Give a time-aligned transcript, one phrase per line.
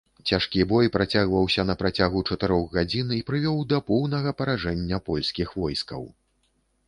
[0.29, 6.03] Цяжкі бой працягваўся на працягу чатырох гадзін і прывёў да поўнага паражэння польскіх войскаў.